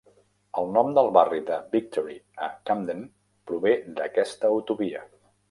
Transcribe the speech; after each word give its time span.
El 0.61 0.69
nom 0.77 0.87
del 0.97 1.09
barri 1.17 1.41
de 1.49 1.59
Victory 1.75 2.15
a 2.47 2.49
Camden 2.71 3.05
prové 3.51 3.77
d'aquesta 4.01 4.53
autovia. 4.57 5.07